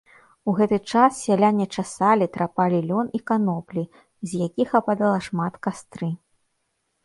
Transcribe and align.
У 0.51 0.53
гэты 0.59 0.77
час 0.93 1.19
сяляне 1.25 1.67
часалі, 1.75 2.25
трапалі 2.39 2.79
лён 2.93 3.13
і 3.19 3.23
каноплі, 3.33 3.83
з 4.31 4.43
якіх 4.47 4.69
ападала 4.83 5.19
шмат 5.31 5.53
кастры. 5.69 6.15